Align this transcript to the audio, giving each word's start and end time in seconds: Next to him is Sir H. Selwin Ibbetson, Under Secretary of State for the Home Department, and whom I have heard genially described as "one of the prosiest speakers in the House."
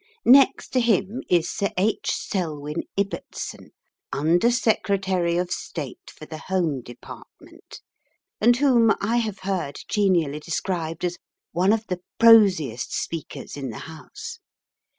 Next 0.25 0.69
to 0.69 0.79
him 0.79 1.21
is 1.29 1.47
Sir 1.47 1.69
H. 1.77 2.09
Selwin 2.09 2.85
Ibbetson, 2.97 3.69
Under 4.11 4.49
Secretary 4.49 5.37
of 5.37 5.51
State 5.51 6.09
for 6.09 6.25
the 6.25 6.39
Home 6.39 6.81
Department, 6.81 7.81
and 8.39 8.57
whom 8.57 8.95
I 8.99 9.17
have 9.17 9.37
heard 9.41 9.77
genially 9.87 10.39
described 10.39 11.05
as 11.05 11.19
"one 11.51 11.71
of 11.71 11.85
the 11.85 12.01
prosiest 12.17 12.91
speakers 12.99 13.55
in 13.55 13.69
the 13.69 13.77
House." 13.85 14.39